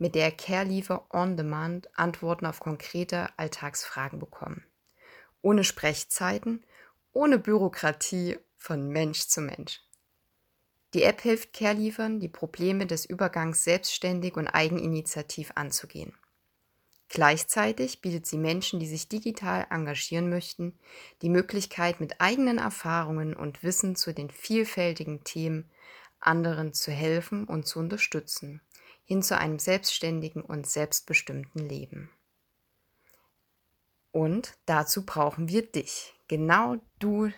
mit 0.03 0.17
der 0.17 0.33
Care-Liefer 0.33 1.07
on 1.15 1.37
Demand 1.37 1.89
Antworten 1.97 2.45
auf 2.45 2.59
konkrete 2.59 3.29
Alltagsfragen 3.37 4.19
bekommen. 4.19 4.65
Ohne 5.43 5.63
Sprechzeiten, 5.63 6.65
ohne 7.13 7.39
Bürokratie 7.39 8.37
von 8.59 8.89
Mensch 8.89 9.29
zu 9.29 9.41
Mensch. 9.41 9.81
Die 10.93 11.05
App 11.05 11.21
hilft 11.21 11.53
Care-Liefern, 11.53 12.19
die 12.19 12.29
Probleme 12.29 12.85
des 12.87 13.05
Übergangs 13.05 13.63
selbstständig 13.63 14.37
und 14.37 14.49
eigeninitiativ 14.49 15.53
anzugehen. 15.55 16.13
Gleichzeitig 17.09 18.01
bietet 18.01 18.27
sie 18.27 18.39
Menschen, 18.39 18.81
die 18.81 18.89
sich 18.89 19.07
digital 19.07 19.69
engagieren 19.71 20.29
möchten, 20.29 20.77
die 21.23 21.29
Möglichkeit, 21.29 22.01
mit 22.01 22.21
eigenen 22.21 22.59
Erfahrungen 22.59 23.37
und 23.37 23.63
Wissen 23.63 23.95
zu 23.95 24.13
den 24.13 24.31
vielfältigen 24.31 25.23
Themen 25.23 25.71
anderen 26.19 26.73
zu 26.73 26.91
helfen 26.91 27.45
und 27.45 27.69
zu 27.69 27.79
unterstützen 27.79 28.63
hin 29.13 29.23
zu 29.23 29.37
einem 29.37 29.59
selbstständigen 29.59 30.41
und 30.41 30.67
selbstbestimmten 30.67 31.69
Leben. 31.69 32.09
Und 34.11 34.55
dazu 34.65 35.05
brauchen 35.05 35.49
wir 35.49 35.71
dich, 35.71 36.15
genau 36.29 36.77
du, 36.99 37.31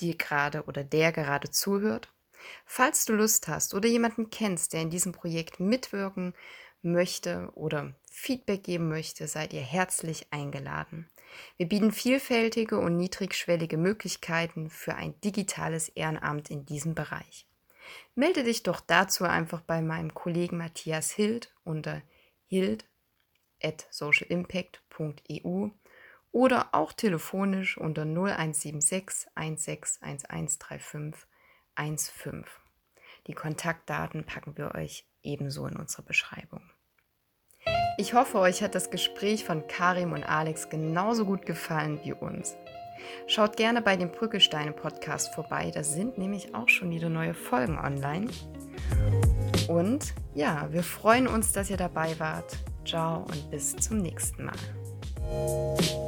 die 0.00 0.18
gerade 0.18 0.64
oder 0.64 0.82
der 0.82 1.12
gerade 1.12 1.48
zuhört. 1.48 2.12
Falls 2.66 3.04
du 3.04 3.12
Lust 3.12 3.46
hast 3.46 3.72
oder 3.72 3.88
jemanden 3.88 4.30
kennst, 4.30 4.72
der 4.72 4.82
in 4.82 4.90
diesem 4.90 5.12
Projekt 5.12 5.60
mitwirken 5.60 6.34
möchte 6.82 7.52
oder 7.54 7.94
Feedback 8.10 8.64
geben 8.64 8.88
möchte, 8.88 9.28
seid 9.28 9.52
ihr 9.52 9.60
herzlich 9.60 10.26
eingeladen. 10.32 11.08
Wir 11.56 11.68
bieten 11.68 11.92
vielfältige 11.92 12.78
und 12.78 12.96
niedrigschwellige 12.96 13.76
Möglichkeiten 13.76 14.70
für 14.70 14.96
ein 14.96 15.14
digitales 15.20 15.88
Ehrenamt 15.88 16.50
in 16.50 16.66
diesem 16.66 16.96
Bereich. 16.96 17.46
Melde 18.14 18.44
dich 18.44 18.62
doch 18.62 18.80
dazu 18.80 19.24
einfach 19.24 19.60
bei 19.62 19.80
meinem 19.82 20.14
Kollegen 20.14 20.58
Matthias 20.58 21.10
Hild 21.10 21.54
unter 21.64 22.02
hild 22.46 22.84
at 23.62 23.86
socialimpact.eu 23.90 25.68
oder 26.32 26.74
auch 26.74 26.92
telefonisch 26.92 27.78
unter 27.78 28.02
0176 28.02 29.28
161135 29.34 31.26
15. 31.76 32.44
Die 33.26 33.34
Kontaktdaten 33.34 34.24
packen 34.24 34.56
wir 34.56 34.74
euch 34.74 35.06
ebenso 35.22 35.66
in 35.66 35.76
unsere 35.76 36.02
Beschreibung. 36.02 36.68
Ich 37.98 38.14
hoffe, 38.14 38.38
euch 38.38 38.62
hat 38.62 38.74
das 38.74 38.90
Gespräch 38.90 39.44
von 39.44 39.66
Karim 39.68 40.12
und 40.12 40.24
Alex 40.24 40.68
genauso 40.70 41.24
gut 41.24 41.46
gefallen 41.46 42.00
wie 42.02 42.12
uns. 42.14 42.56
Schaut 43.26 43.56
gerne 43.56 43.82
bei 43.82 43.96
dem 43.96 44.10
Brückesteine 44.10 44.72
Podcast 44.72 45.34
vorbei, 45.34 45.70
da 45.72 45.82
sind 45.82 46.18
nämlich 46.18 46.54
auch 46.54 46.68
schon 46.68 46.90
wieder 46.90 47.08
neue 47.08 47.34
Folgen 47.34 47.78
online. 47.78 48.28
Und 49.68 50.14
ja, 50.34 50.68
wir 50.70 50.82
freuen 50.82 51.26
uns, 51.26 51.52
dass 51.52 51.70
ihr 51.70 51.76
dabei 51.76 52.18
wart. 52.18 52.56
Ciao 52.84 53.24
und 53.24 53.50
bis 53.50 53.76
zum 53.76 53.98
nächsten 53.98 54.44
Mal. 54.44 56.01